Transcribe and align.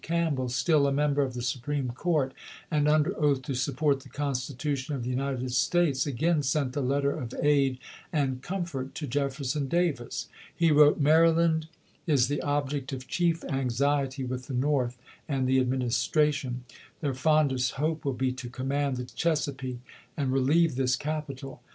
Campbell, 0.03 0.49
still 0.49 0.87
a 0.87 0.91
member 0.91 1.21
of 1.21 1.35
the 1.35 1.43
Supreme 1.43 1.89
Court 1.89 2.33
and 2.71 2.87
under 2.87 3.15
oath 3.21 3.43
to 3.43 3.53
support 3.53 3.99
the 3.99 4.09
Constitution 4.09 4.95
of 4.95 5.03
the 5.03 5.11
United 5.11 5.53
States, 5.53 6.07
again 6.07 6.41
sent 6.41 6.75
a 6.75 6.81
letter 6.81 7.11
of 7.11 7.35
aid 7.39 7.77
and 8.11 8.41
comfort 8.41 8.95
to 8.95 9.05
Jefferson 9.05 9.67
Davis. 9.67 10.27
He 10.55 10.71
wrote: 10.71 10.99
Maryland 10.99 11.67
is 12.07 12.29
the 12.29 12.41
object 12.41 12.91
of 12.91 13.07
chief 13.07 13.43
anxiety 13.43 14.23
with 14.23 14.47
the 14.47 14.55
North 14.55 14.97
and 15.29 15.45
the 15.47 15.59
Administration. 15.59 16.63
Theh 17.01 17.13
fondest 17.13 17.73
hope 17.73 18.03
will 18.03 18.13
be 18.13 18.31
to 18.31 18.49
command 18.49 18.97
the 18.97 19.05
Chesapeake 19.05 19.85
and 20.17 20.31
relieve 20.33 20.77
this 20.77 20.95
capital. 20.95 21.61